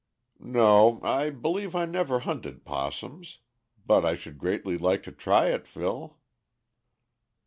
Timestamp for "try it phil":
5.11-6.17